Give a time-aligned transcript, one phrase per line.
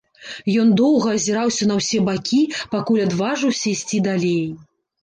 [0.61, 2.43] Ён доўга азіраўся на ўсе бакі,
[2.75, 4.47] пакуль адважыўся ісці далей.